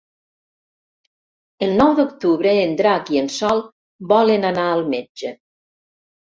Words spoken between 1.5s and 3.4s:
El nou d'octubre en Drac i en